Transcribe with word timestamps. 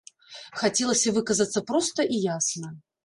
Хацелася 0.61 1.13
выказацца 1.17 1.63
проста 1.73 1.99
і 2.17 2.23
ясна. 2.35 2.73